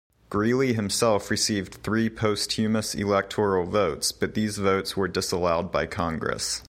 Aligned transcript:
Greeley 0.31 0.73
himself 0.73 1.29
received 1.29 1.75
three 1.83 2.09
posthumous 2.09 2.95
electoral 2.95 3.67
votes, 3.67 4.11
but 4.11 4.33
these 4.33 4.57
votes 4.57 4.97
were 4.97 5.07
disallowed 5.07 5.71
by 5.71 5.85
Congress. 5.85 6.59